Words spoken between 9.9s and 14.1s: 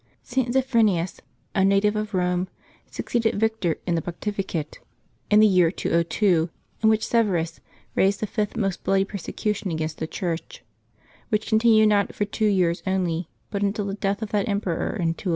the Church, which continued not for two years only, but until the